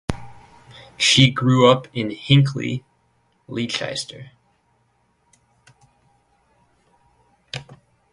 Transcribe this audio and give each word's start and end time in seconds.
She 0.97 1.29
grew 1.29 1.69
up 1.69 1.87
in 1.93 2.09
Hinckley, 2.09 2.83
Leicestershire. 3.47 4.31